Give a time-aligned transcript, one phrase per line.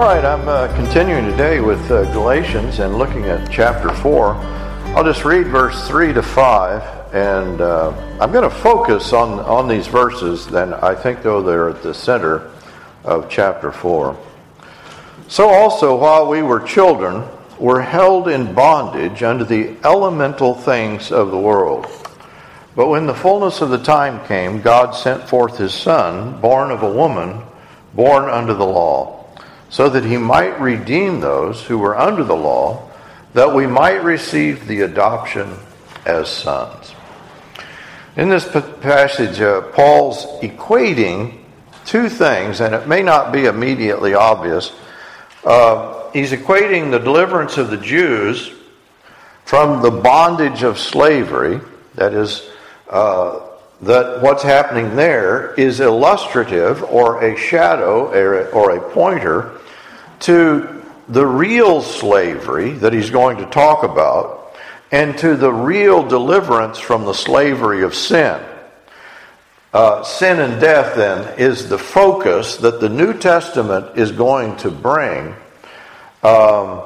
[0.00, 4.32] All right, I'm uh, continuing today with uh, Galatians and looking at chapter 4.
[4.96, 9.68] I'll just read verse 3 to 5, and uh, I'm going to focus on, on
[9.68, 12.50] these verses, then I think, though, they're at the center
[13.04, 14.18] of chapter 4.
[15.28, 17.22] So also, while we were children,
[17.58, 21.86] were held in bondage under the elemental things of the world.
[22.74, 26.82] But when the fullness of the time came, God sent forth his Son, born of
[26.82, 27.42] a woman,
[27.92, 29.19] born under the law
[29.70, 32.90] so that he might redeem those who were under the law,
[33.32, 35.56] that we might receive the adoption
[36.04, 36.94] as sons.
[38.16, 38.46] In this
[38.80, 41.38] passage, uh, Paul's equating
[41.86, 44.72] two things, and it may not be immediately obvious.
[45.44, 48.52] Uh, he's equating the deliverance of the Jews
[49.44, 51.60] from the bondage of slavery,
[51.94, 52.48] that is,
[52.88, 53.40] uh,
[53.82, 58.08] that what's happening there is illustrative or a shadow
[58.50, 59.58] or a pointer
[60.20, 64.54] to the real slavery that he's going to talk about
[64.92, 68.40] and to the real deliverance from the slavery of sin.
[69.72, 74.70] Uh, sin and death, then, is the focus that the New Testament is going to
[74.70, 75.34] bring.
[76.24, 76.82] Um,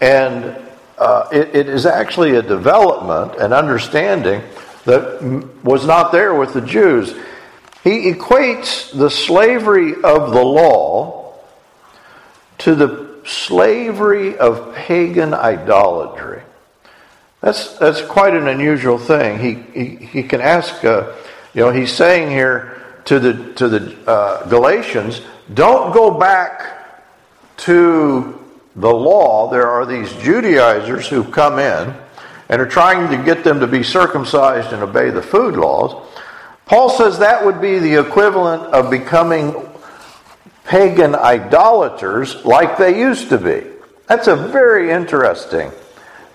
[0.00, 0.56] and
[0.98, 4.42] uh, it, it is actually a development, an understanding
[4.88, 5.22] that
[5.62, 7.14] was not there with the Jews.
[7.84, 11.34] He equates the slavery of the law
[12.58, 16.42] to the slavery of pagan idolatry.
[17.42, 19.38] That's, that's quite an unusual thing.
[19.38, 21.12] He, he, he can ask, uh,
[21.52, 25.20] you know, he's saying here to the, to the uh, Galatians,
[25.52, 27.04] don't go back
[27.58, 28.42] to
[28.74, 29.50] the law.
[29.50, 31.94] There are these Judaizers who've come in
[32.48, 35.94] and are trying to get them to be circumcised and obey the food laws.
[36.66, 39.54] Paul says that would be the equivalent of becoming
[40.64, 43.66] pagan idolaters like they used to be.
[44.06, 45.70] That's a very interesting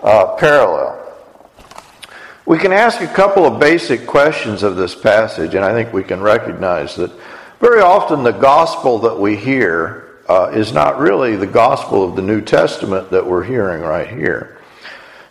[0.02, 1.00] uh, parallel.
[2.46, 6.04] We can ask a couple of basic questions of this passage, and I think we
[6.04, 7.10] can recognize that
[7.58, 12.22] very often the gospel that we hear uh, is not really the gospel of the
[12.22, 14.58] New Testament that we're hearing right here.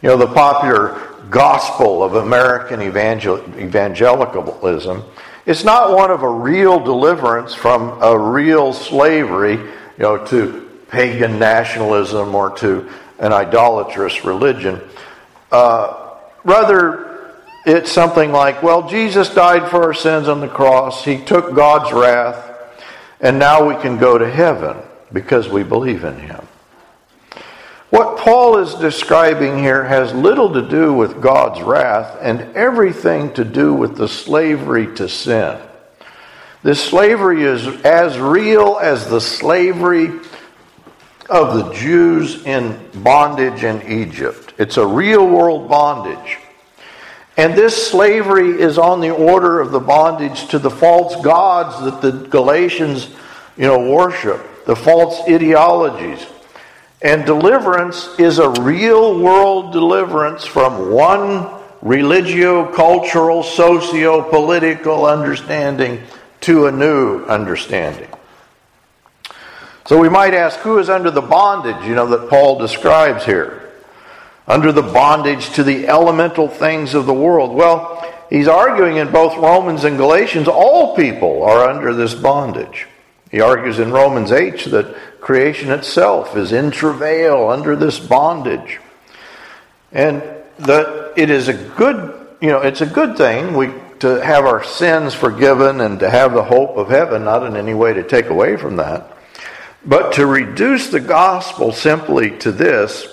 [0.04, 1.00] You know, the popular
[1.30, 5.02] gospel of American evangel- evangelicalism
[5.46, 9.70] is not one of a real deliverance from a real slavery, you
[10.00, 14.82] know, to pagan nationalism or to an idolatrous religion.
[15.54, 17.32] Uh, rather,
[17.66, 21.06] it's something like, well, Jesus died for our sins on the cross.
[21.06, 22.52] He took God's wrath,
[23.22, 24.76] and now we can go to heaven
[25.14, 26.46] because we believe in him.
[27.94, 33.46] What Paul is describing here has little to do with God's wrath and everything to
[33.46, 35.62] do with the slavery to sin.
[36.64, 40.08] This slavery is as real as the slavery
[41.30, 44.56] of the Jews in bondage in Egypt.
[44.58, 46.40] It's a real world bondage.
[47.38, 52.02] And this slavery is on the order of the bondage to the false gods that
[52.02, 53.08] the Galatians,
[53.56, 56.26] you know, worship, the false ideologies.
[57.04, 61.50] And deliverance is a real world deliverance from one
[61.82, 66.02] religio cultural, socio political understanding
[66.42, 68.08] to a new understanding.
[69.86, 73.74] So we might ask who is under the bondage, you know, that Paul describes here?
[74.48, 77.54] Under the bondage to the elemental things of the world.
[77.54, 82.88] Well, he's arguing in both Romans and Galatians, all people are under this bondage.
[83.30, 88.80] He argues in Romans 8 that creation itself is in travail under this bondage.
[89.92, 90.22] And
[90.60, 93.72] that it is a good, you know, it's a good thing we
[94.04, 97.74] to have our sins forgiven and to have the hope of heaven, not in any
[97.74, 99.18] way to take away from that.
[99.86, 103.08] But to reduce the gospel simply to this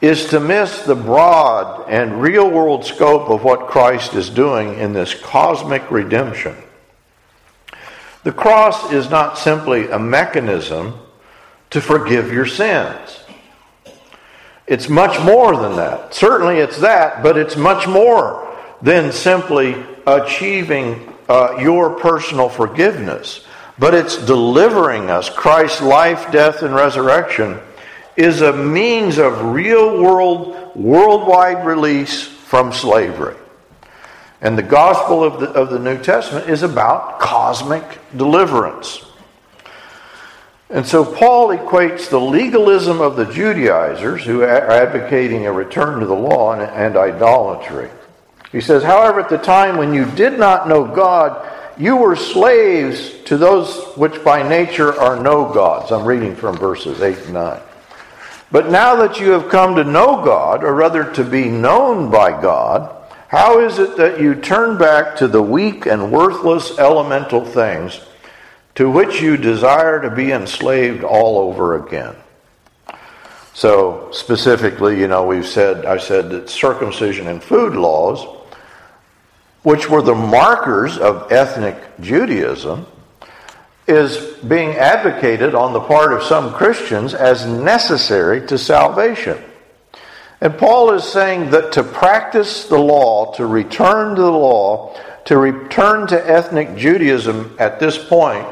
[0.00, 4.92] is to miss the broad and real world scope of what Christ is doing in
[4.92, 6.56] this cosmic redemption.
[8.24, 10.98] The cross is not simply a mechanism
[11.70, 13.20] to forgive your sins.
[14.66, 16.14] It's much more than that.
[16.14, 23.44] Certainly it's that, but it's much more than simply achieving uh, your personal forgiveness.
[23.78, 25.30] But it's delivering us.
[25.30, 27.60] Christ's life, death, and resurrection
[28.16, 33.36] is a means of real world, worldwide release from slavery.
[34.40, 37.84] And the gospel of the, of the New Testament is about cosmic
[38.16, 39.04] deliverance.
[40.70, 46.06] And so Paul equates the legalism of the Judaizers, who are advocating a return to
[46.06, 47.88] the law, and, and idolatry.
[48.52, 51.46] He says, however, at the time when you did not know God,
[51.78, 55.90] you were slaves to those which by nature are no gods.
[55.90, 57.60] I'm reading from verses 8 and 9.
[58.50, 62.30] But now that you have come to know God, or rather to be known by
[62.40, 62.94] God,
[63.28, 68.00] how is it that you turn back to the weak and worthless elemental things
[68.78, 72.14] to which you desire to be enslaved all over again?
[73.52, 78.24] So, specifically, you know, we've said, I said that circumcision and food laws,
[79.64, 82.86] which were the markers of ethnic Judaism,
[83.88, 84.16] is
[84.46, 89.42] being advocated on the part of some Christians as necessary to salvation.
[90.40, 95.36] And Paul is saying that to practice the law, to return to the law, to
[95.36, 98.46] return to ethnic Judaism at this point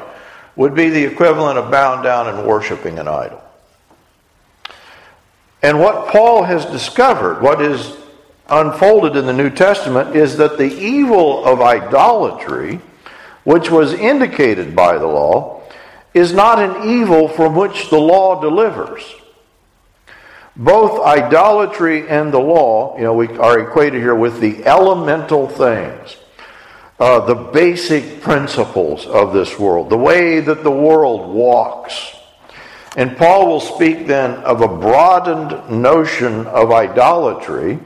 [0.56, 3.42] would be the equivalent of bowing down and worshiping an idol.
[5.62, 7.96] And what Paul has discovered, what is
[8.48, 12.80] unfolded in the New Testament, is that the evil of idolatry,
[13.44, 15.62] which was indicated by the law,
[16.14, 19.02] is not an evil from which the law delivers.
[20.56, 26.16] Both idolatry and the law, you know, we are equated here with the elemental things,
[26.98, 32.14] uh, the basic principles of this world, the way that the world walks.
[32.96, 37.78] And Paul will speak then of a broadened notion of idolatry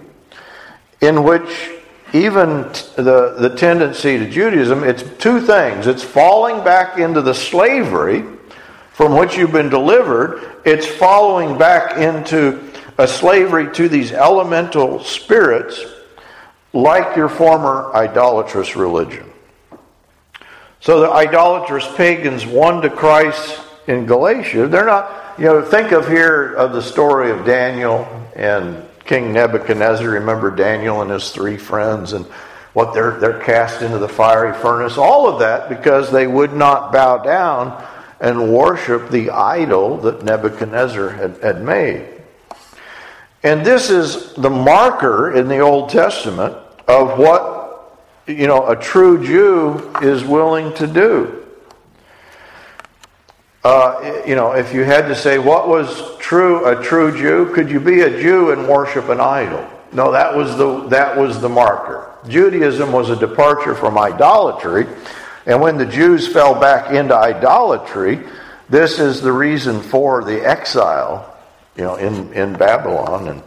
[1.00, 1.72] in which
[2.12, 2.62] even
[2.96, 5.86] the, the tendency to Judaism, it's two things.
[5.86, 8.24] It's falling back into the slavery
[9.00, 15.82] from which you've been delivered, it's following back into a slavery to these elemental spirits
[16.72, 19.30] like your former idolatrous religion.
[20.80, 24.66] So the idolatrous pagans won to Christ in Galatia.
[24.66, 30.08] They're not, you know, think of here of the story of Daniel and King Nebuchadnezzar.
[30.08, 32.24] Remember Daniel and his three friends and
[32.72, 34.96] what they're, they're cast into the fiery furnace.
[34.96, 37.84] All of that because they would not bow down
[38.20, 42.06] and worship the idol that Nebuchadnezzar had, had made.
[43.42, 46.56] And this is the marker in the Old Testament
[46.90, 51.46] of what you know a true Jew is willing to do.
[53.62, 57.70] Uh, you know, if you had to say what was true a true Jew, could
[57.70, 59.66] you be a Jew and worship an idol?
[59.92, 62.06] No, that was the that was the marker.
[62.28, 64.86] Judaism was a departure from idolatry
[65.46, 68.20] and when the Jews fell back into idolatry,
[68.68, 71.36] this is the reason for the exile,
[71.76, 73.28] you know, in, in Babylon.
[73.28, 73.42] And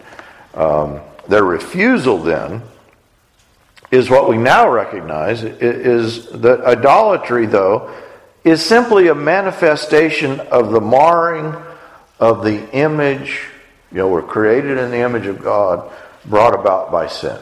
[0.53, 2.61] um, their refusal then
[3.93, 7.95] is what we now recognize is that idolatry, though,
[8.43, 11.55] is simply a manifestation of the marring
[12.19, 13.41] of the image,
[13.91, 15.91] you know, we're created in the image of God,
[16.25, 17.39] brought about by sin.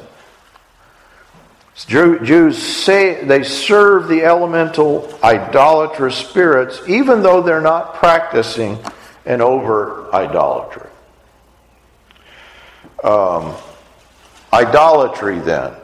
[1.88, 8.78] Jews say they serve the elemental idolatrous spirits even though they're not practicing
[9.26, 10.90] an overt idolatry.
[13.06, 13.56] Um,
[14.52, 15.76] idolatry, then,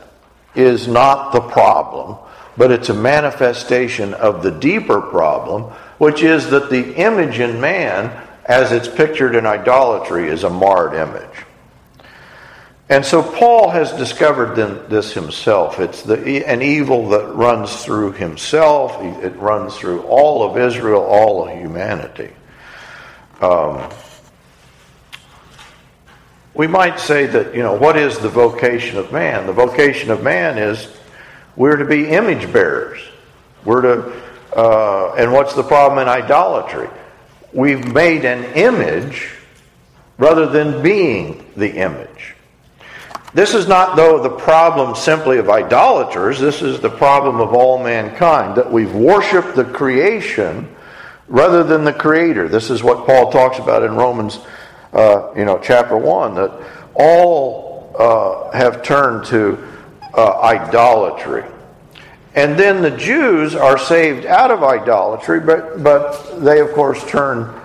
[0.57, 2.17] is not the problem,
[2.57, 5.63] but it's a manifestation of the deeper problem,
[5.99, 10.93] which is that the image in man, as it's pictured in idolatry, is a marred
[10.93, 11.45] image.
[12.89, 14.55] And so Paul has discovered
[14.89, 15.79] this himself.
[15.79, 21.47] It's the, an evil that runs through himself, it runs through all of Israel, all
[21.47, 22.31] of humanity.
[23.41, 23.89] Um,
[26.57, 29.45] we might say that, you know, what is the vocation of man?
[29.45, 30.87] The vocation of man is
[31.55, 32.99] we're to be image bearers.
[33.63, 34.21] We're to,
[34.55, 36.89] uh, and what's the problem in idolatry?
[37.53, 39.29] We've made an image
[40.17, 42.33] rather than being the image.
[43.35, 46.39] This is not, though, the problem simply of idolaters.
[46.39, 50.75] This is the problem of all mankind, that we've worshiped the creation
[51.27, 52.47] rather than the creator.
[52.47, 54.39] This is what Paul talks about in Romans,
[54.97, 56.51] uh, you know, chapter 1, that
[56.95, 59.57] all uh, have turned to
[60.13, 61.43] uh, idolatry.
[62.35, 67.59] And then the Jews are saved out of idolatry, but, but they, of course, turn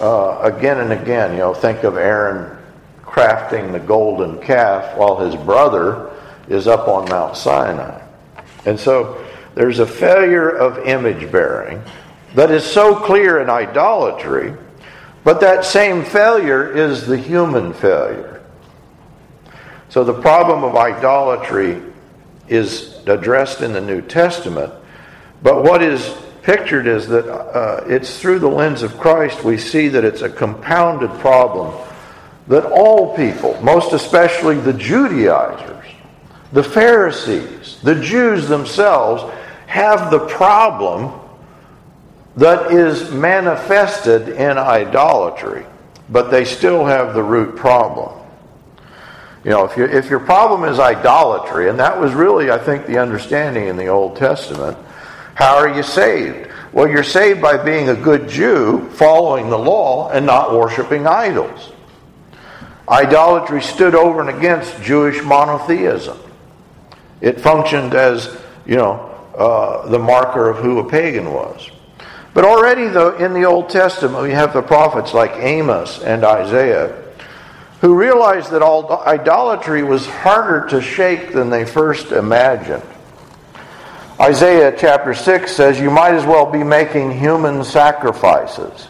[0.00, 1.32] uh, again and again.
[1.32, 2.56] You know, think of Aaron
[3.02, 6.10] crafting the golden calf while his brother
[6.48, 8.00] is up on Mount Sinai.
[8.64, 11.82] And so there's a failure of image bearing
[12.34, 14.52] that is so clear in idolatry,
[15.28, 18.42] but that same failure is the human failure.
[19.90, 21.82] So the problem of idolatry
[22.48, 24.72] is addressed in the New Testament,
[25.42, 29.88] but what is pictured is that uh, it's through the lens of Christ we see
[29.88, 31.78] that it's a compounded problem
[32.46, 35.84] that all people, most especially the Judaizers,
[36.54, 39.30] the Pharisees, the Jews themselves,
[39.66, 41.20] have the problem
[42.38, 45.66] that is manifested in idolatry,
[46.08, 48.16] but they still have the root problem.
[49.42, 52.86] You know, if, you, if your problem is idolatry, and that was really, I think,
[52.86, 54.78] the understanding in the Old Testament,
[55.34, 56.48] how are you saved?
[56.72, 61.72] Well, you're saved by being a good Jew, following the law, and not worshiping idols.
[62.88, 66.18] Idolatry stood over and against Jewish monotheism.
[67.20, 68.94] It functioned as, you know,
[69.36, 71.70] uh, the marker of who a pagan was.
[72.38, 76.94] But already, though, in the Old Testament, we have the prophets like Amos and Isaiah
[77.80, 82.84] who realized that all idolatry was harder to shake than they first imagined.
[84.20, 88.86] Isaiah chapter 6 says, You might as well be making human sacrifices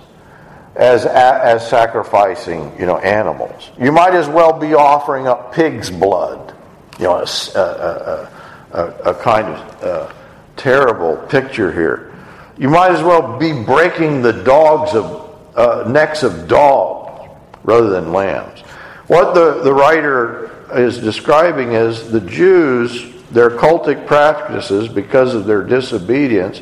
[0.76, 3.70] as, as sacrificing you know, animals.
[3.80, 6.54] You might as well be offering up pig's blood.
[6.98, 8.30] You know, a, a,
[8.72, 10.12] a, a kind of uh,
[10.56, 12.08] terrible picture here.
[12.58, 17.28] You might as well be breaking the dogs of uh, necks of dogs
[17.62, 18.60] rather than lambs.
[19.06, 25.62] What the, the writer is describing is the Jews, their cultic practices, because of their
[25.62, 26.60] disobedience,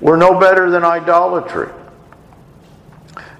[0.00, 1.68] were no better than idolatry.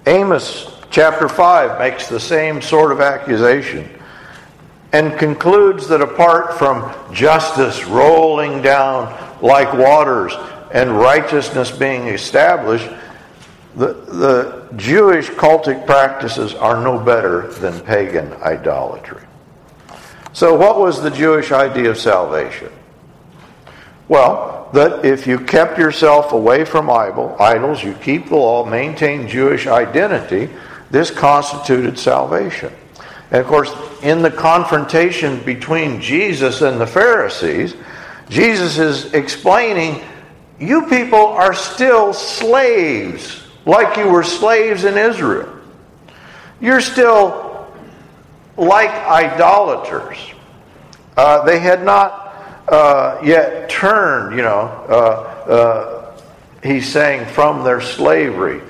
[0.06, 3.90] Amos chapter 5 makes the same sort of accusation
[4.92, 9.12] and concludes that apart from justice rolling down
[9.42, 10.32] like waters
[10.73, 12.88] and righteousness being established,
[13.76, 19.23] the, the Jewish cultic practices are no better than pagan idolatry.
[20.32, 22.73] So, what was the Jewish idea of salvation?
[24.08, 29.66] Well, that if you kept yourself away from idols, you keep the law, maintain Jewish
[29.66, 30.50] identity,
[30.90, 32.73] this constituted salvation.
[33.30, 37.75] And of course, in the confrontation between Jesus and the Pharisees,
[38.28, 40.02] Jesus is explaining
[40.58, 45.52] you people are still slaves like you were slaves in Israel.
[46.60, 47.66] You're still
[48.56, 50.18] like idolaters.
[51.16, 55.96] Uh, they had not uh, yet turned, you know, uh, uh
[56.62, 58.60] he's saying, from their slavery.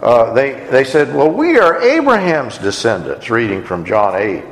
[0.00, 4.44] Uh, they, they said, Well, we are Abraham's descendants, reading from John 8.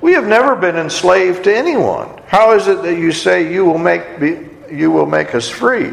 [0.00, 2.08] We have never been enslaved to anyone.
[2.26, 5.92] How is it that you say you will make, be, you will make us free?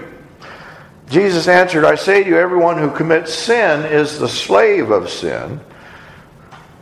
[1.11, 5.59] Jesus answered, I say to you, everyone who commits sin is the slave of sin.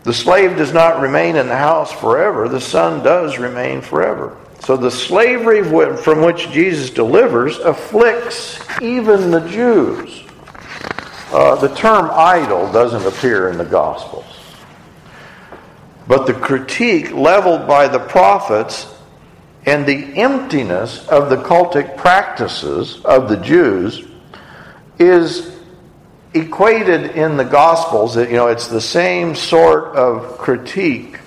[0.04, 4.38] The slave does not remain in the house forever, the son does remain forever.
[4.60, 10.24] So the slavery from which Jesus delivers afflicts even the Jews.
[11.32, 14.26] Uh, the term idol doesn't appear in the Gospels.
[16.08, 18.94] But the critique leveled by the prophets
[19.66, 24.06] and the emptiness of the cultic practices of the Jews
[25.00, 25.58] is
[26.34, 28.16] equated in the Gospels.
[28.16, 31.20] You know, it's the same sort of critique.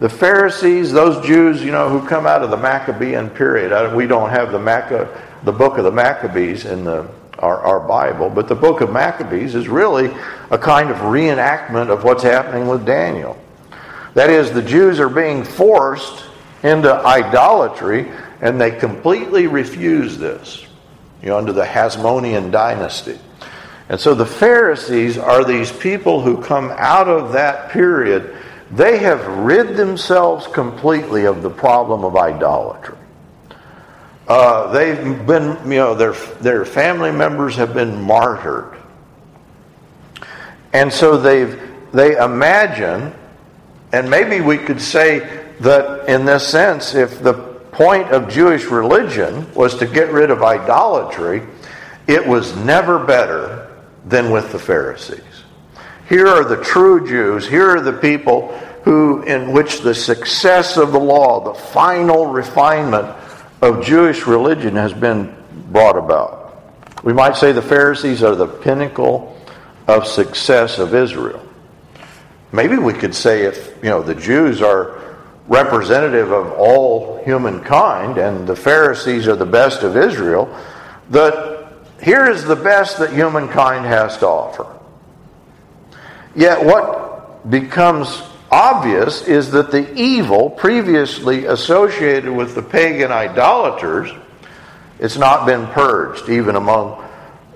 [0.00, 3.94] The Pharisees, those Jews, you know, who come out of the Maccabean period.
[3.94, 5.08] We don't have the Macca,
[5.44, 9.54] the book of the Maccabees in the our, our Bible, but the book of Maccabees
[9.54, 10.10] is really
[10.50, 13.38] a kind of reenactment of what's happening with Daniel.
[14.14, 16.24] That is, the Jews are being forced
[16.62, 20.64] into idolatry, and they completely refuse this
[21.22, 23.18] you know, under the Hasmonean dynasty.
[23.88, 28.36] And so the Pharisees are these people who come out of that period.
[28.70, 32.96] They have rid themselves completely of the problem of idolatry.
[34.26, 38.76] Uh, they've been, you know, their, their family members have been martyred.
[40.74, 41.58] And so they've,
[41.92, 43.14] they imagine,
[43.90, 47.47] and maybe we could say that in this sense, if the
[47.78, 51.44] point of Jewish religion was to get rid of idolatry,
[52.08, 53.72] it was never better
[54.04, 55.22] than with the Pharisees.
[56.08, 58.48] Here are the true Jews, here are the people
[58.82, 63.16] who in which the success of the law, the final refinement
[63.62, 65.32] of Jewish religion has been
[65.70, 66.60] brought about.
[67.04, 69.40] We might say the Pharisees are the pinnacle
[69.86, 71.46] of success of Israel.
[72.50, 75.07] Maybe we could say if, you know, the Jews are
[75.48, 80.54] representative of all humankind, and the Pharisees are the best of Israel,
[81.10, 84.66] that here is the best that humankind has to offer.
[86.36, 94.10] Yet, what becomes obvious is that the evil previously associated with the pagan idolaters
[94.98, 97.04] it's not been purged even among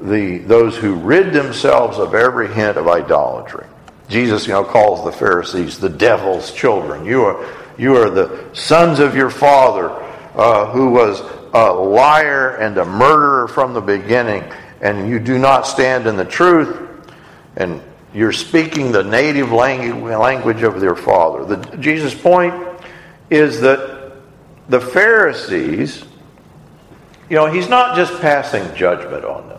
[0.01, 3.67] the those who rid themselves of every hint of idolatry
[4.09, 7.43] jesus you know calls the pharisees the devil's children you are
[7.83, 9.91] you are the sons of your father
[10.37, 11.21] uh, who was
[11.53, 14.45] a liar and a murderer from the beginning,
[14.81, 16.89] and you do not stand in the truth,
[17.57, 17.83] and
[18.15, 21.57] you're speaking the native language of your father.
[21.57, 22.55] The, Jesus' point
[23.31, 24.13] is that
[24.69, 26.05] the Pharisees,
[27.29, 29.59] you know, he's not just passing judgment on them.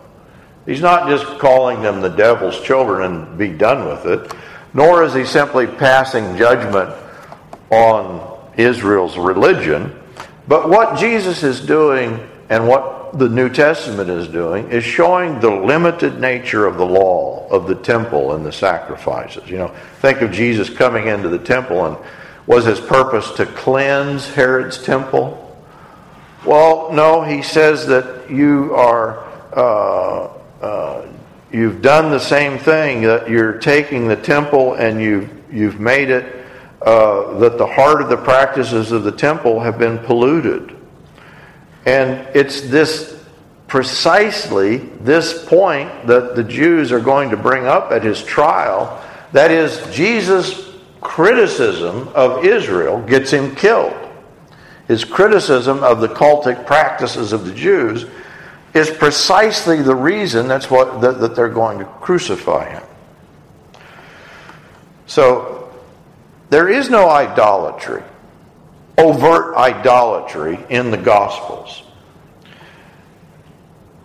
[0.65, 4.33] He's not just calling them the devil's children and be done with it,
[4.73, 7.02] nor is he simply passing judgment
[7.73, 9.99] on Israel's religion.
[10.47, 15.49] But what Jesus is doing and what the New Testament is doing is showing the
[15.49, 19.49] limited nature of the law of the temple and the sacrifices.
[19.49, 19.67] You know,
[20.01, 21.97] think of Jesus coming into the temple and
[22.45, 25.39] was his purpose to cleanse Herod's temple?
[26.45, 30.29] Well, no, he says that you are uh,
[30.61, 31.07] uh,
[31.51, 33.03] you've done the same thing.
[33.03, 36.42] That you're taking the temple and you've you've made it
[36.83, 40.75] uh, that the heart of the practices of the temple have been polluted.
[41.85, 43.23] And it's this
[43.67, 49.03] precisely this point that the Jews are going to bring up at his trial.
[49.31, 50.71] That is, Jesus'
[51.01, 53.97] criticism of Israel gets him killed.
[54.87, 58.05] His criticism of the cultic practices of the Jews
[58.73, 62.83] is precisely the reason that's what that, that they're going to crucify him.
[65.05, 65.62] So
[66.53, 68.03] there is no idolatry,
[68.99, 71.81] overt idolatry in the Gospels.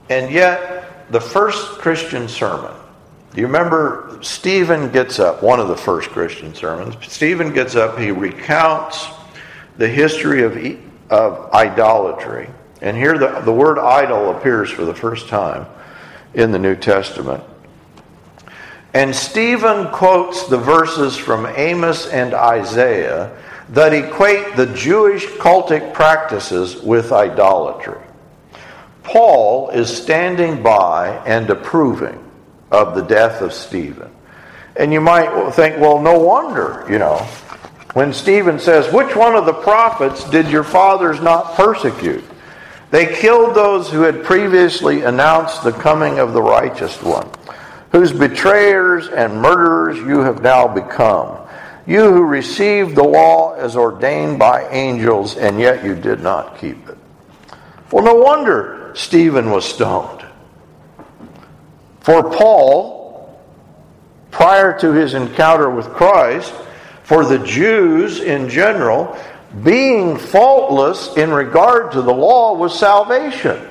[0.09, 2.73] And yet, the first Christian sermon,
[3.35, 6.95] do you remember Stephen gets up, one of the first Christian sermons?
[7.07, 9.09] Stephen gets up, he recounts
[9.77, 10.57] the history of,
[11.11, 12.49] of idolatry.
[12.81, 15.67] And here the, the word idol appears for the first time
[16.33, 17.45] in the New Testament.
[18.95, 23.37] And Stephen quotes the verses from Amos and Isaiah
[23.71, 28.01] that equate the Jewish cultic practices with idolatry.
[29.03, 32.23] Paul is standing by and approving
[32.71, 34.11] of the death of Stephen.
[34.77, 37.17] And you might think, well, no wonder, you know,
[37.95, 42.25] when Stephen says, Which one of the prophets did your fathers not persecute?
[42.91, 47.29] They killed those who had previously announced the coming of the righteous one
[47.93, 51.39] whose betrayers and murderers you have now become.
[51.87, 56.89] You who received the law as ordained by angels, and yet you did not keep
[56.89, 56.99] it.
[57.91, 60.27] Well, no wonder Stephen was stoned.
[62.01, 63.41] For Paul,
[64.31, 66.53] prior to his encounter with Christ,
[67.05, 69.19] for the Jews in general,
[69.65, 73.67] being faultless in regard to the law was salvation.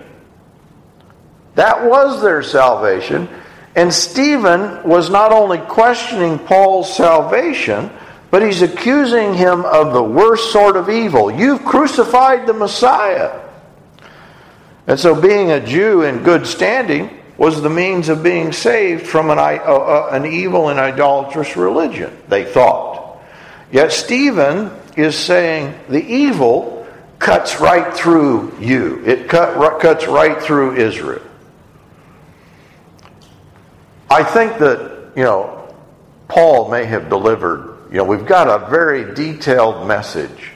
[1.53, 3.29] That was their salvation.
[3.77, 7.91] And Stephen was not only questioning Paul's salvation,
[8.31, 11.29] but he's accusing him of the worst sort of evil.
[11.29, 13.39] You've crucified the Messiah.
[14.87, 19.29] And so, being a Jew in good standing was the means of being saved from
[19.29, 23.21] an, uh, an evil and idolatrous religion, they thought.
[23.71, 26.87] Yet, Stephen is saying the evil
[27.19, 31.26] cuts right through you, it cut, cuts right through Israel.
[34.09, 35.75] I think that, you know,
[36.29, 40.51] Paul may have delivered, you know, we've got a very detailed message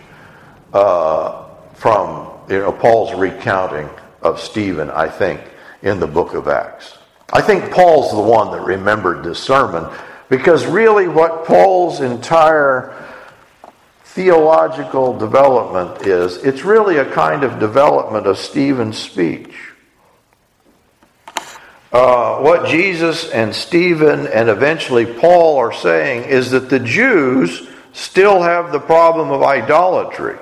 [0.74, 3.90] uh, from, you know, Paul's recounting
[4.22, 5.42] of Stephen, I think,
[5.82, 6.98] in the book of Acts.
[7.34, 9.86] I think Paul's the one that remembered this sermon
[10.30, 12.96] because really what Paul's entire
[14.06, 19.71] theological development is, it's really a kind of development of Stephen's speech
[21.92, 28.42] uh, what Jesus and Stephen and eventually Paul are saying is that the Jews still
[28.42, 30.38] have the problem of idolatry.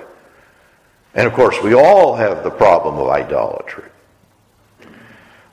[1.15, 3.89] And of course, we all have the problem of idolatry.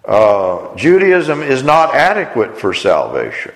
[0.05, 3.55] Uh, Judaism is not adequate for salvation.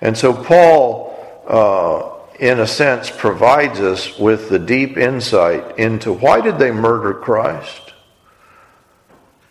[0.00, 1.16] And so Paul,
[1.46, 7.14] uh, in a sense, provides us with the deep insight into why did they murder
[7.14, 7.94] Christ?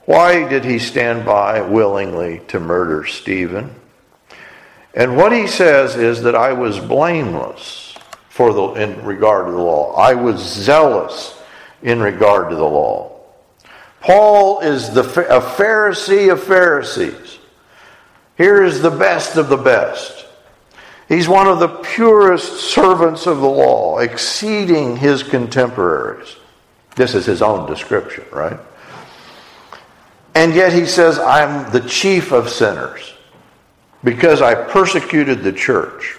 [0.09, 3.75] Why did he stand by willingly to murder Stephen?
[4.95, 7.93] And what he says is that I was blameless
[8.27, 9.93] for the, in regard to the law.
[9.93, 11.39] I was zealous
[11.83, 13.19] in regard to the law.
[14.01, 17.37] Paul is the, a Pharisee of Pharisees.
[18.35, 20.25] Here is the best of the best.
[21.07, 26.35] He's one of the purest servants of the law, exceeding his contemporaries.
[26.95, 28.59] This is his own description, right?
[30.35, 33.13] And yet he says, I'm the chief of sinners
[34.03, 36.17] because I persecuted the church.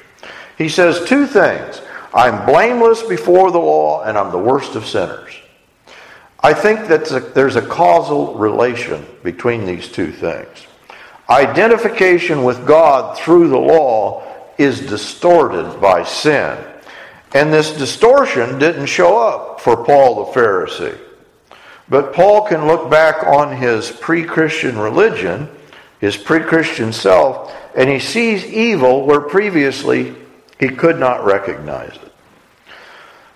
[0.59, 1.81] He says two things
[2.12, 5.33] I'm blameless before the law, and I'm the worst of sinners.
[6.42, 10.66] I think that there's a causal relation between these two things.
[11.29, 14.27] Identification with God through the law
[14.59, 16.59] is distorted by sin.
[17.33, 20.99] And this distortion didn't show up for Paul the Pharisee.
[21.90, 25.48] But Paul can look back on his pre Christian religion,
[26.00, 30.14] his pre Christian self, and he sees evil where previously
[30.59, 32.12] he could not recognize it.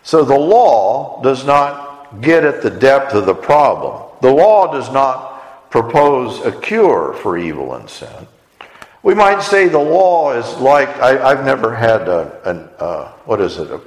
[0.05, 4.09] So the law does not get at the depth of the problem.
[4.23, 8.29] The law does not propose a cure for evil and sin.
[9.03, 13.41] We might say the law is like I, have never had a, an uh, what
[13.41, 13.71] is it?
[13.71, 13.81] A,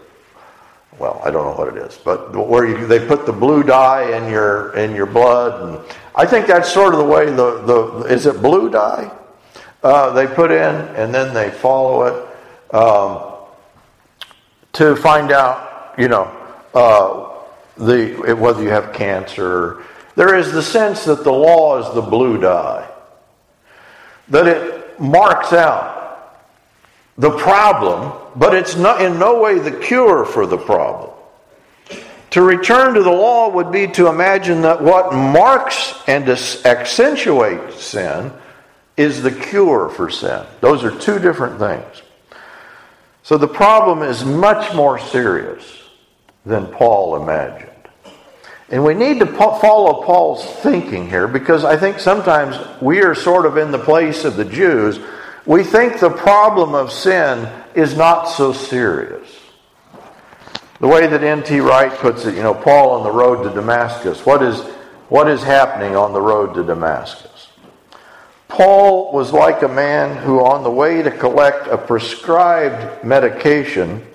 [1.00, 4.18] well, I don't know what it is, but where you, they put the blue dye
[4.18, 8.14] in your in your blood, and I think that's sort of the way the the
[8.14, 9.12] is it blue dye
[9.84, 13.34] uh, they put in, and then they follow it um,
[14.74, 16.26] to find out, you know,
[16.74, 17.34] uh,
[17.78, 19.84] the whether you have cancer.
[20.16, 22.90] There is the sense that the law is the blue dye,
[24.30, 25.97] that it marks out
[27.18, 31.12] the problem, but it's not in no way the cure for the problem.
[32.32, 38.32] To return to the law would be to imagine that what marks and accentuates sin
[38.98, 40.46] is the cure for sin.
[40.60, 42.02] Those are two different things.
[43.24, 45.64] So the problem is much more serious
[46.46, 47.72] than Paul imagined.
[48.70, 53.46] And we need to follow Paul's thinking here because I think sometimes we are sort
[53.46, 55.00] of in the place of the Jews.
[55.48, 59.30] We think the problem of sin is not so serious.
[60.82, 61.62] The way that N.T.
[61.62, 64.26] Wright puts it, you know, Paul on the road to Damascus.
[64.26, 64.60] What is,
[65.08, 67.48] what is happening on the road to Damascus?
[68.50, 74.06] Paul was like a man who, on the way to collect a prescribed medication,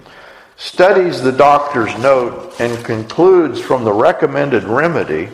[0.57, 5.31] studies the doctor's note and concludes from the recommended remedy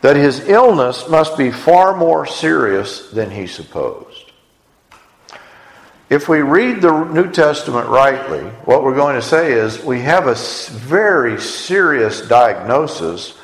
[0.00, 4.07] that his illness must be far more serious than he supposed.
[6.10, 10.26] If we read the New Testament rightly, what we're going to say is we have
[10.26, 13.36] a very serious diagnosis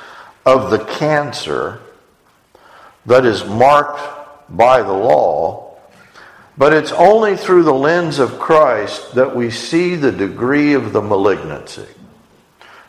[0.47, 1.81] of the cancer
[3.07, 4.01] that is marked
[4.49, 5.65] by the law
[6.57, 11.03] but it's only through the lens of Christ that we see the degree of the
[11.03, 11.87] malignancy.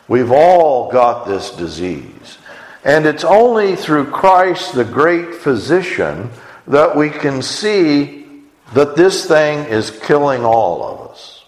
[0.06, 2.38] We've all got this disease.
[2.84, 6.30] And it's only through Christ, the great physician,
[6.68, 8.25] that we can see
[8.74, 11.44] that this thing is killing all of us.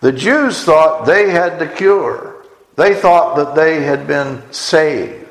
[0.00, 2.44] The Jews thought they had the cure,
[2.76, 5.26] they thought that they had been saved.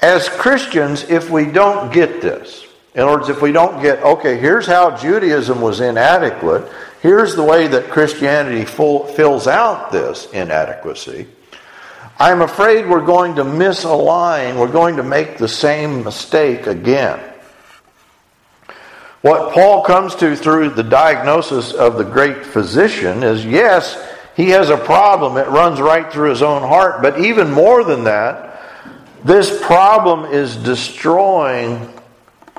[0.00, 4.36] As Christians, if we don't get this, in other words, if we don't get, okay,
[4.36, 11.28] here's how Judaism was inadequate, here's the way that Christianity full, fills out this inadequacy,
[12.18, 17.31] I'm afraid we're going to misalign, we're going to make the same mistake again.
[19.22, 23.96] What Paul comes to through the diagnosis of the great physician is yes,
[24.36, 25.36] he has a problem.
[25.36, 27.02] It runs right through his own heart.
[27.02, 28.60] But even more than that,
[29.24, 31.88] this problem is destroying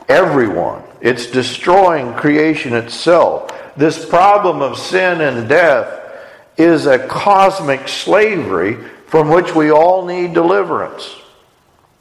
[0.08, 0.84] everyone.
[1.02, 3.52] It's destroying creation itself.
[3.76, 6.00] This problem of sin and death
[6.58, 11.14] is a cosmic slavery from which we all need deliverance.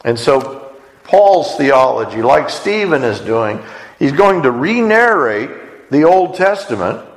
[0.04, 0.72] And so,
[1.04, 3.60] Paul's theology, like Stephen is doing,
[4.02, 7.08] he's going to re narrate the Old Testament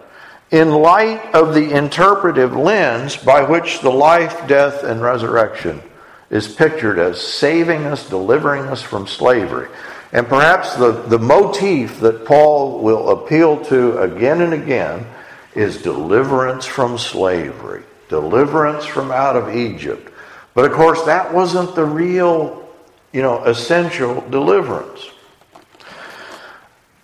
[0.52, 5.82] in light of the interpretive lens by which the life, death, and resurrection
[6.30, 9.68] is pictured as saving us, delivering us from slavery.
[10.12, 15.08] And perhaps the, the motif that Paul will appeal to again and again
[15.56, 20.12] is deliverance from slavery, deliverance from out of Egypt.
[20.54, 22.70] But of course, that wasn't the real,
[23.12, 25.10] you know, essential deliverance.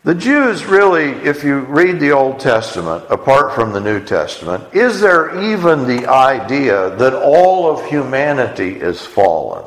[0.03, 4.99] The Jews really, if you read the Old Testament, apart from the New Testament, is
[4.99, 9.63] there even the idea that all of humanity is fallen?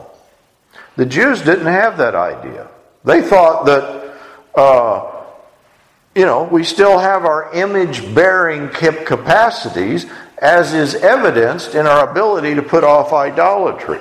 [0.97, 2.67] The Jews didn't have that idea.
[3.05, 4.17] They thought that,
[4.57, 5.25] uh,
[6.17, 10.07] you know, we still have our image bearing capacities,
[10.39, 14.01] as is evidenced in our ability to put off idolatry.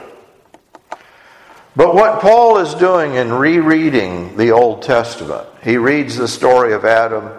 [1.75, 6.85] But what Paul is doing in rereading the Old Testament, he reads the story of
[6.85, 7.31] Adam,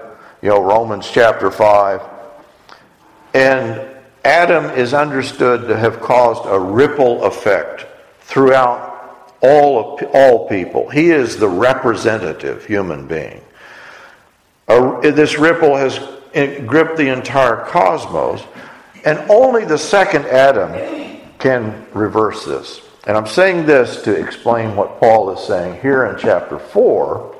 [0.42, 2.02] you know, Romans chapter 5,
[3.32, 3.80] and
[4.24, 7.86] Adam is understood to have caused a ripple effect
[8.22, 10.88] throughout all, of, all people.
[10.88, 13.40] He is the representative human being.
[14.66, 16.00] this ripple has
[16.66, 18.42] gripped the entire cosmos,
[19.04, 22.83] and only the second Adam can reverse this.
[23.06, 27.36] And I'm saying this to explain what Paul is saying here in chapter 4.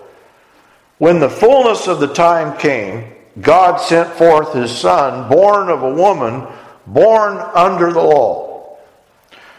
[0.98, 5.92] When the fullness of the time came, God sent forth his son, born of a
[5.92, 6.46] woman,
[6.86, 8.78] born under the law,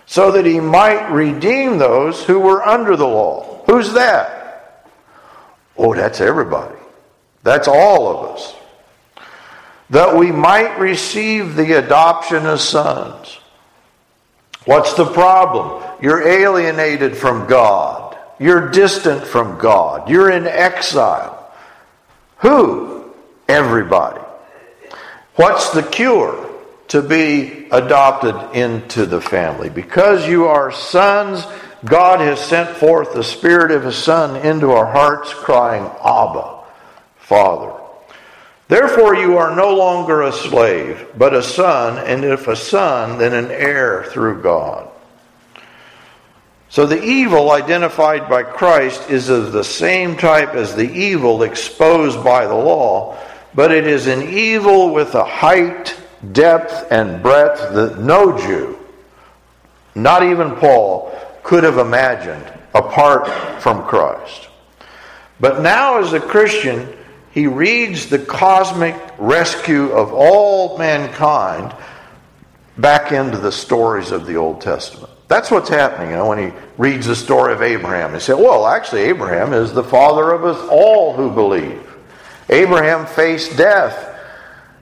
[0.06, 3.64] so that he might redeem those who were under the law.
[3.66, 4.92] Who's that?
[5.78, 6.78] Oh, that's everybody.
[7.44, 8.56] That's all of us.
[9.90, 13.40] That we might receive the adoption as sons.
[14.66, 15.84] What's the problem?
[16.02, 18.18] You're alienated from God.
[18.40, 20.10] You're distant from God.
[20.10, 21.54] You're in exile.
[22.38, 23.14] Who?
[23.48, 24.22] Everybody.
[25.36, 26.44] What's the cure?
[26.90, 29.70] To be adopted into the family.
[29.70, 31.44] Because you are sons,
[31.84, 36.64] God has sent forth the Spirit of His Son into our hearts, crying, Abba,
[37.18, 37.85] Father.
[38.68, 43.34] Therefore, you are no longer a slave, but a son, and if a son, then
[43.34, 44.90] an heir through God.
[46.70, 52.24] So the evil identified by Christ is of the same type as the evil exposed
[52.24, 53.18] by the law,
[53.54, 55.96] but it is an evil with a height,
[56.32, 58.80] depth, and breadth that no Jew,
[59.94, 63.28] not even Paul, could have imagined apart
[63.62, 64.50] from Christ.
[65.40, 66.95] But now, as a Christian,
[67.36, 71.76] he reads the cosmic rescue of all mankind
[72.78, 75.12] back into the stories of the Old Testament.
[75.28, 78.14] That's what's happening, you know, when he reads the story of Abraham.
[78.14, 81.84] He said, well, actually, Abraham is the father of us all who believe.
[82.48, 84.18] Abraham faced death,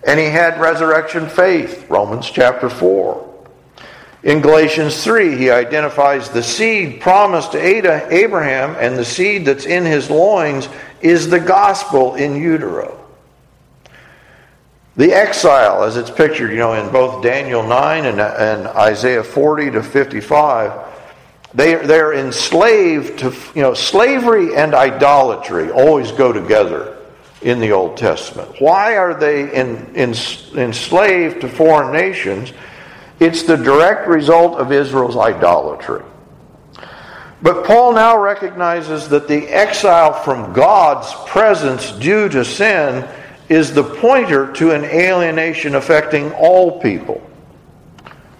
[0.05, 3.31] and he had resurrection faith, Romans chapter 4.
[4.21, 9.85] In Galatians 3, he identifies the seed promised to Abraham, and the seed that's in
[9.85, 10.69] his loins
[11.03, 12.99] is the gospel in utero.
[14.95, 19.71] The exile, as it's pictured, you know, in both Daniel 9 and, and Isaiah 40
[19.71, 20.91] to 55,
[21.53, 26.97] they, they're enslaved to, you know, slavery and idolatry always go together
[27.41, 28.61] in the Old Testament.
[28.61, 30.13] Why are they in, in,
[30.55, 32.53] enslaved to foreign nations?
[33.19, 36.03] It's the direct result of Israel's idolatry.
[37.43, 43.05] But Paul now recognizes that the exile from God's presence due to sin
[43.49, 47.21] is the pointer to an alienation affecting all people.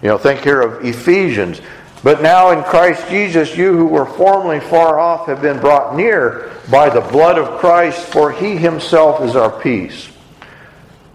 [0.00, 1.60] You know, think here of Ephesians.
[2.02, 6.50] But now in Christ Jesus, you who were formerly far off have been brought near
[6.70, 10.08] by the blood of Christ, for he himself is our peace,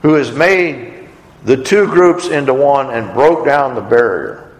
[0.03, 1.09] who has made
[1.43, 4.51] the two groups into one and broke down the barrier.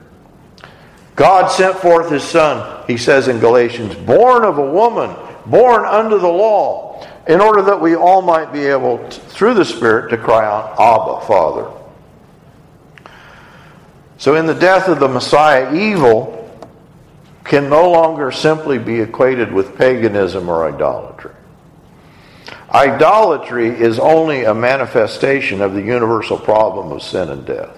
[1.16, 6.18] God sent forth his Son, he says in Galatians, born of a woman, born under
[6.18, 10.18] the law in order that we all might be able, to, through the Spirit, to
[10.18, 11.72] cry out, Abba, Father.
[14.18, 16.36] So, in the death of the Messiah, evil
[17.44, 21.36] can no longer simply be equated with paganism or idolatry.
[22.74, 27.78] Idolatry is only a manifestation of the universal problem of sin and death.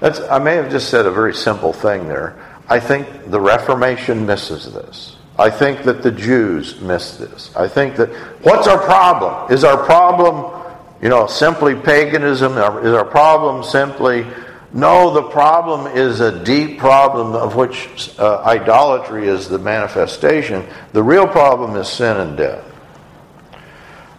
[0.00, 2.51] That's, I may have just said a very simple thing there.
[2.72, 5.16] I think the Reformation misses this.
[5.38, 7.54] I think that the Jews miss this.
[7.54, 8.08] I think that
[8.40, 9.52] what's our problem?
[9.52, 10.58] Is our problem,
[11.02, 12.52] you know, simply paganism?
[12.52, 14.26] Is our problem simply
[14.72, 15.12] no?
[15.12, 20.66] The problem is a deep problem of which uh, idolatry is the manifestation.
[20.94, 22.64] The real problem is sin and death.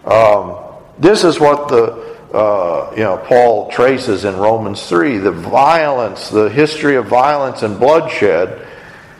[0.04, 0.58] Um,
[1.00, 6.50] this is what the uh, you know Paul traces in Romans three: the violence, the
[6.50, 8.64] history of violence and bloodshed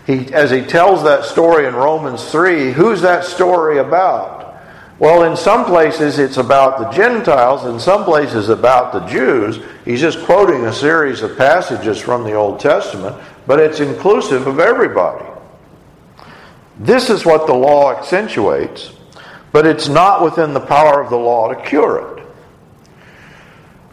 [0.07, 4.55] he, as he tells that story in Romans 3, who's that story about?
[4.98, 9.59] Well, in some places it's about the Gentiles, in some places about the Jews.
[9.85, 14.61] He's just quoting a series of passages from the Old Testament, but it's inclusive of
[14.61, 15.24] everybody.
[16.79, 18.92] This is what the law accentuates,
[19.53, 22.23] but it's not within the power of the law to cure it.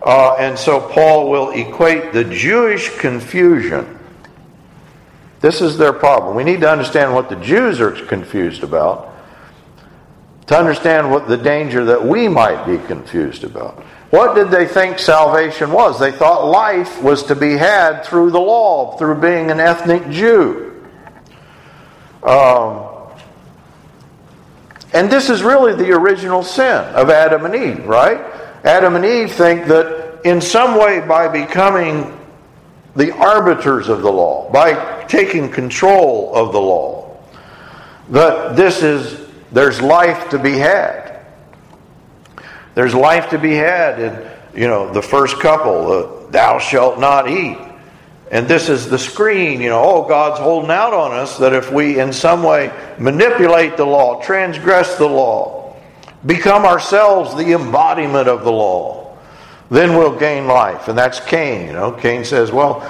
[0.04, 4.00] Uh, and so Paul will equate the Jewish confusion
[5.42, 6.36] this is their problem.
[6.36, 9.10] We need to understand what the Jews are confused about
[10.48, 13.80] to understand what the danger that we might be confused about.
[14.12, 16.00] What did they think salvation was?
[16.00, 20.86] They thought life was to be had through the law, through being an ethnic Jew.
[22.22, 22.88] Um,
[24.94, 28.20] and this is really the original sin of Adam and Eve, right?
[28.63, 32.17] Adam and Eve think that in some way by becoming
[32.95, 37.17] the arbiters of the law, by taking control of the law.
[38.10, 41.26] That this is, there's life to be had.
[42.76, 47.30] There's life to be had in, you know, the first couple, the thou shalt not
[47.30, 47.58] eat.
[48.32, 51.69] and this is the screen, you know, oh, God's holding out on us that if
[51.71, 55.61] we in some way manipulate the law, transgress the law,
[56.26, 59.18] become ourselves the embodiment of the law,
[59.70, 60.88] then we'll gain life.
[60.88, 61.92] And that's Cain, you know.
[61.92, 62.82] Cain says, well,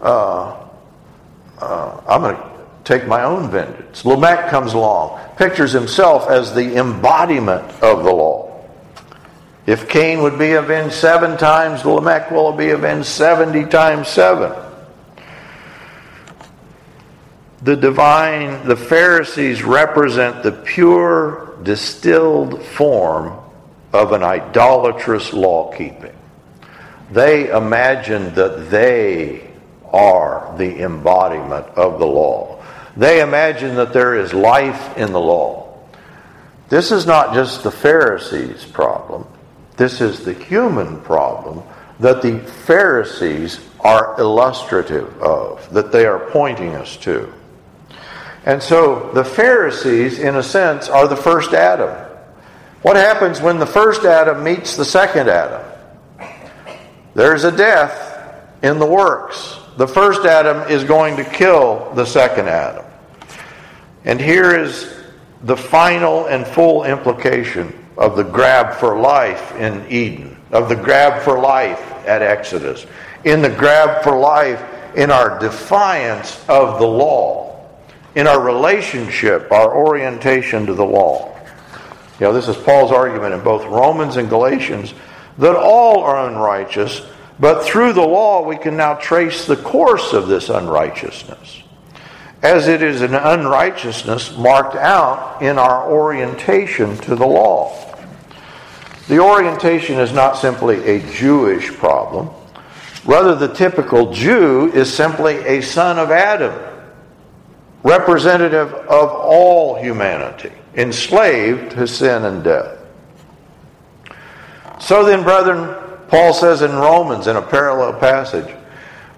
[0.00, 0.56] uh,
[1.60, 2.52] uh, I'm going to
[2.84, 4.04] take my own vengeance.
[4.04, 8.52] Lamech comes along, pictures himself as the embodiment of the law.
[9.66, 14.52] If Cain would be avenged seven times, Lamech will be avenged 70 times seven.
[17.62, 23.38] The divine, the Pharisees represent the pure, distilled form
[23.92, 26.14] of an idolatrous law keeping.
[27.10, 29.50] They imagine that they
[29.92, 32.62] are the embodiment of the law.
[32.96, 35.78] They imagine that there is life in the law.
[36.68, 39.26] This is not just the Pharisees' problem,
[39.76, 41.62] this is the human problem
[42.00, 47.32] that the Pharisees are illustrative of, that they are pointing us to.
[48.44, 51.90] And so the Pharisees, in a sense, are the first Adam.
[52.82, 55.62] What happens when the first Adam meets the second Adam?
[57.14, 59.58] There's a death in the works.
[59.76, 62.84] The first Adam is going to kill the second Adam.
[64.04, 64.92] And here is
[65.42, 71.22] the final and full implication of the grab for life in Eden, of the grab
[71.22, 72.86] for life at Exodus,
[73.24, 74.60] in the grab for life
[74.96, 77.51] in our defiance of the law
[78.14, 81.28] in our relationship, our orientation to the law.
[82.20, 84.92] You know, this is Paul's argument in both Romans and Galatians
[85.38, 87.02] that all are unrighteous,
[87.40, 91.62] but through the law we can now trace the course of this unrighteousness.
[92.42, 97.78] As it is an unrighteousness marked out in our orientation to the law.
[99.08, 102.30] The orientation is not simply a Jewish problem.
[103.04, 106.71] Rather, the typical Jew is simply a son of Adam
[107.82, 112.78] representative of all humanity, enslaved to sin and death.
[114.80, 115.76] So then, brethren,
[116.08, 118.54] Paul says in Romans in a parallel passage,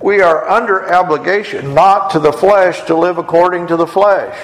[0.00, 4.36] we are under obligation not to the flesh to live according to the flesh.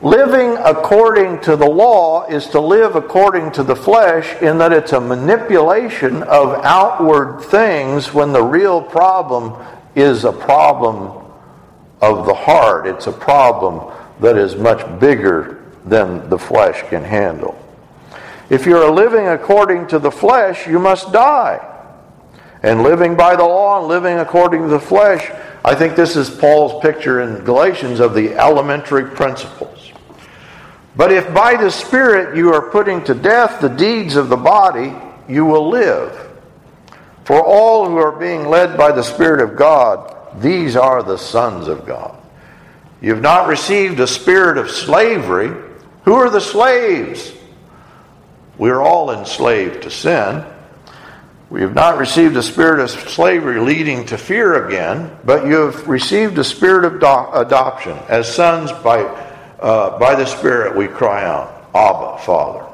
[0.00, 4.92] Living according to the law is to live according to the flesh in that it's
[4.92, 9.54] a manipulation of outward things when the real problem
[9.96, 11.27] is a problem
[12.00, 12.86] of the heart.
[12.86, 17.56] It's a problem that is much bigger than the flesh can handle.
[18.50, 21.64] If you're living according to the flesh, you must die.
[22.62, 25.30] And living by the law and living according to the flesh,
[25.64, 29.92] I think this is Paul's picture in Galatians of the elementary principles.
[30.96, 34.92] But if by the Spirit you are putting to death the deeds of the body,
[35.28, 36.28] you will live.
[37.24, 41.68] For all who are being led by the Spirit of God, these are the sons
[41.68, 42.16] of God.
[43.00, 45.54] You've not received a spirit of slavery.
[46.04, 47.32] Who are the slaves?
[48.56, 50.44] We're all enslaved to sin.
[51.50, 55.88] We have not received a spirit of slavery leading to fear again, but you have
[55.88, 57.96] received a spirit of do- adoption.
[58.08, 59.04] As sons, by,
[59.60, 62.66] uh, by the Spirit, we cry out, Abba, Father.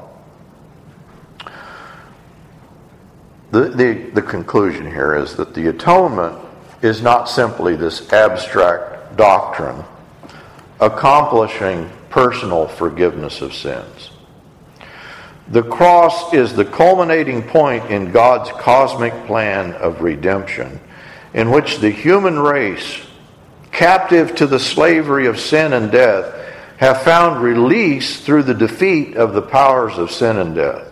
[3.51, 6.44] The, the, the conclusion here is that the atonement
[6.81, 9.83] is not simply this abstract doctrine
[10.79, 14.11] accomplishing personal forgiveness of sins.
[15.49, 20.79] The cross is the culminating point in God's cosmic plan of redemption,
[21.33, 23.01] in which the human race,
[23.71, 26.33] captive to the slavery of sin and death,
[26.77, 30.87] have found release through the defeat of the powers of sin and death.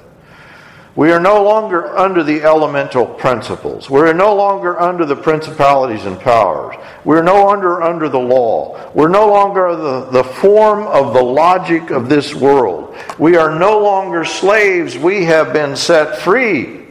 [0.96, 3.90] We are no longer under the elemental principles.
[3.90, 6.76] We're no longer under the principalities and powers.
[7.04, 8.92] We're no longer under the law.
[8.94, 12.96] We're no longer the, the form of the logic of this world.
[13.18, 14.96] We are no longer slaves.
[14.96, 16.86] We have been set free.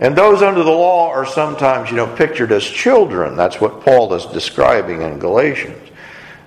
[0.00, 3.36] And those under the law are sometimes, you know, pictured as children.
[3.36, 5.78] That's what Paul is describing in Galatians.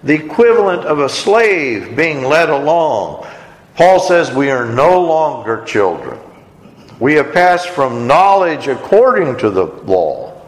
[0.04, 3.26] The equivalent of a slave being led along.
[3.76, 6.20] Paul says we are no longer children.
[7.00, 10.42] We have passed from knowledge according to the law,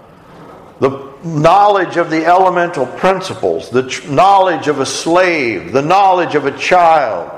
[0.79, 6.57] the knowledge of the elemental principles, the knowledge of a slave, the knowledge of a
[6.57, 7.31] child,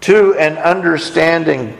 [0.00, 1.78] to an understanding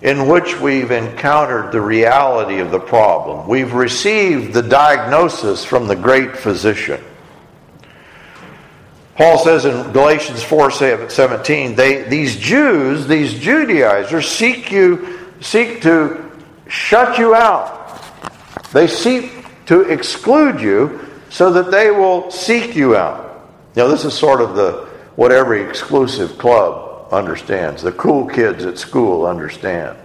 [0.00, 3.48] in which we've encountered the reality of the problem.
[3.48, 7.02] We've received the diagnosis from the great physician.
[9.16, 10.70] Paul says in Galatians 4
[11.10, 16.30] 17, they, these Jews, these Judaizers, seek you seek to
[16.68, 18.02] shut you out.
[18.72, 23.50] They seek to exclude you so that they will seek you out.
[23.76, 27.82] Now, this is sort of the what every exclusive club understands.
[27.82, 29.98] The cool kids at school understand.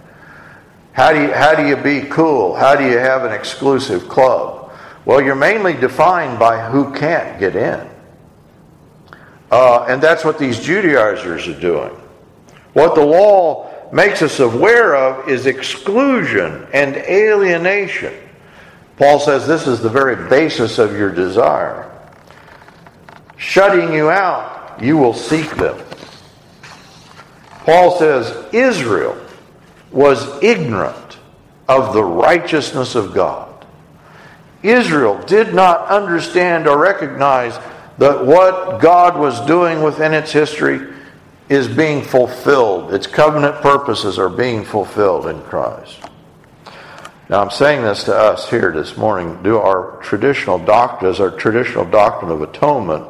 [0.93, 2.55] How do you, how do you be cool?
[2.55, 4.71] How do you have an exclusive club?
[5.05, 7.89] Well, you're mainly defined by who can't get in.
[9.51, 11.91] Uh, and that's what these Judaizers are doing.
[12.73, 18.13] What the law makes us aware of is exclusion and alienation.
[18.97, 21.89] Paul says this is the very basis of your desire.
[23.37, 25.79] Shutting you out, you will seek them.
[27.65, 29.15] Paul says Israel
[29.91, 31.19] was ignorant
[31.69, 33.65] of the righteousness of God.
[34.63, 37.59] Israel did not understand or recognize
[37.99, 40.92] that what God was doing within its history
[41.49, 42.93] is being fulfilled.
[42.93, 45.99] Its covenant purposes are being fulfilled in Christ.
[47.29, 49.41] Now, I'm saying this to us here this morning.
[49.43, 53.07] Do our traditional doctrines, our traditional doctrine of atonement,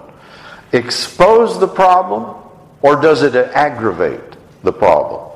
[0.72, 2.36] expose the problem
[2.82, 5.32] or does it aggravate the problem?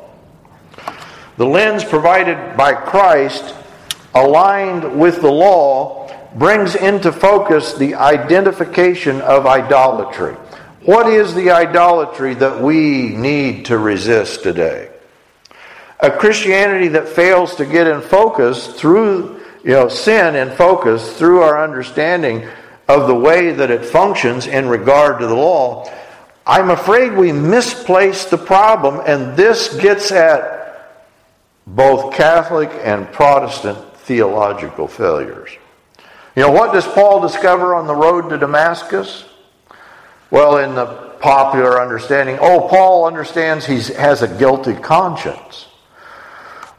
[1.37, 3.55] The lens provided by Christ,
[4.13, 10.35] aligned with the law, brings into focus the identification of idolatry.
[10.87, 14.89] What is the idolatry that we need to resist today?
[15.99, 21.41] A Christianity that fails to get in focus through, you know, sin in focus through
[21.41, 22.47] our understanding
[22.87, 25.91] of the way that it functions in regard to the law,
[26.45, 31.03] I'm afraid we misplace the problem, and this gets at
[31.67, 35.51] both Catholic and Protestant theological failures.
[36.37, 39.26] You know, what does Paul discover on the road to Damascus?
[40.29, 40.85] Well, in the
[41.19, 45.67] popular understanding, oh, Paul understands he has a guilty conscience.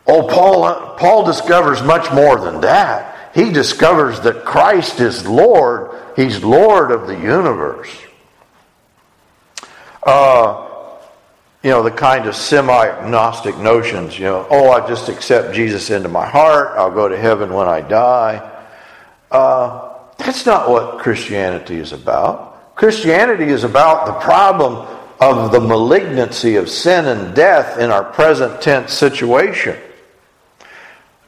[0.07, 3.35] Oh, Paul, Paul discovers much more than that.
[3.35, 7.91] He discovers that Christ is Lord, He's Lord of the universe.
[10.03, 10.65] Uh,
[11.63, 15.91] you know, the kind of semi Gnostic notions, you know, oh, I just accept Jesus
[15.91, 18.65] into my heart, I'll go to heaven when I die.
[19.31, 22.48] Uh, that's not what Christianity is about.
[22.79, 24.87] Christianity is about the problem
[25.21, 29.77] of the malignancy of sin and death in our present tense situation.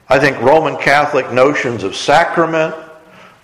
[0.09, 2.76] I think Roman Catholic notions of sacrament,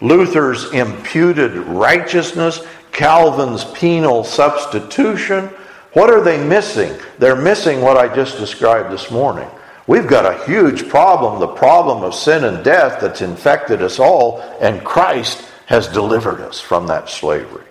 [0.01, 5.47] Luther's imputed righteousness, Calvin's penal substitution,
[5.95, 6.97] what are they missing?
[7.19, 9.49] They're missing what I just described this morning.
[9.89, 14.43] We've got a huge problem, the problem of sin and death that's infected us all,
[14.61, 17.65] and Christ has delivered us from that slavery.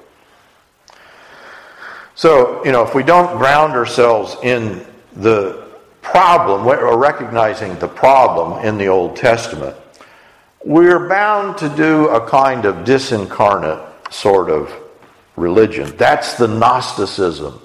[2.15, 4.85] So, you know, if we don't ground ourselves in
[5.17, 5.65] the
[6.01, 9.75] problem, or recognizing the problem in the Old Testament,
[10.63, 14.73] we're bound to do a kind of disincarnate sort of
[15.35, 15.93] religion.
[15.97, 17.61] That's the Gnosticism.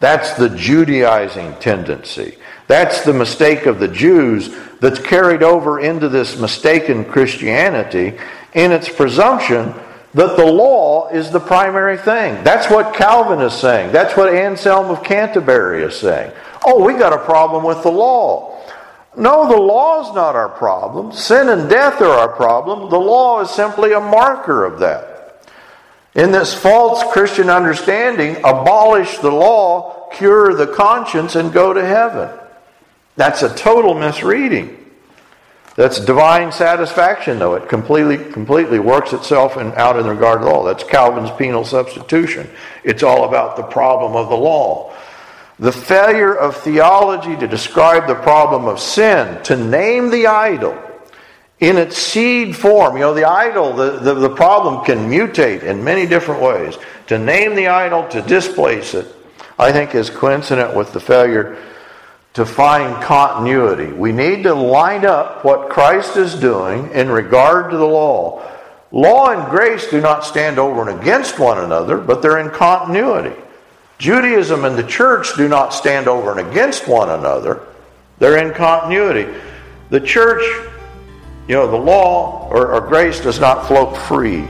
[0.00, 2.38] That's the Judaizing tendency.
[2.66, 8.18] That's the mistake of the Jews that's carried over into this mistaken Christianity
[8.54, 9.72] in its presumption
[10.14, 12.44] that the law is the primary thing.
[12.44, 13.92] That's what Calvin is saying.
[13.92, 16.32] That's what Anselm of Canterbury is saying.
[16.64, 18.60] Oh, we got a problem with the law.
[19.16, 21.12] No, the law is not our problem.
[21.12, 22.90] Sin and death are our problem.
[22.90, 25.44] The law is simply a marker of that.
[26.14, 32.28] In this false Christian understanding, abolish the law, cure the conscience, and go to heaven.
[33.16, 34.81] That's a total misreading.
[35.74, 37.54] That's divine satisfaction, though.
[37.54, 40.64] It completely, completely works itself in, out in regard to the law.
[40.64, 42.50] That's Calvin's penal substitution.
[42.84, 44.94] It's all about the problem of the law.
[45.58, 50.76] The failure of theology to describe the problem of sin, to name the idol
[51.60, 52.96] in its seed form.
[52.96, 56.76] You know, the idol, the, the, the problem can mutate in many different ways.
[57.06, 59.06] To name the idol, to displace it,
[59.58, 61.56] I think is coincident with the failure
[62.34, 63.92] to find continuity.
[63.92, 68.42] We need to line up what Christ is doing in regard to the law.
[68.90, 73.34] Law and grace do not stand over and against one another, but they're in continuity.
[73.98, 77.66] Judaism and the church do not stand over and against one another,
[78.18, 79.32] they're in continuity.
[79.90, 80.42] The church,
[81.48, 84.46] you know, the law or, or grace does not float free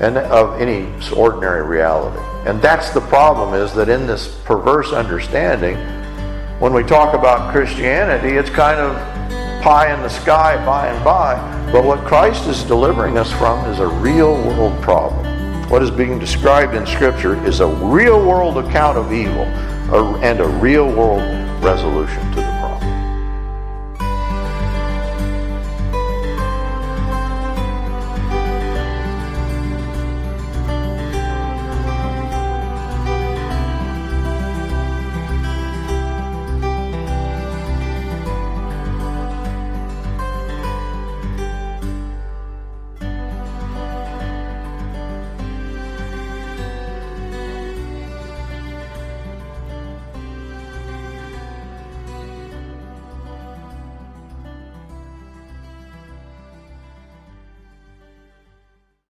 [0.00, 0.86] and of any
[1.16, 2.22] ordinary reality.
[2.48, 5.76] And that's the problem is that in this perverse understanding,
[6.58, 8.96] when we talk about Christianity, it's kind of
[9.62, 11.36] pie in the sky by and by.
[11.70, 15.24] But what Christ is delivering us from is a real world problem.
[15.70, 19.44] What is being described in Scripture is a real world account of evil
[20.24, 21.22] and a real world
[21.62, 22.47] resolution to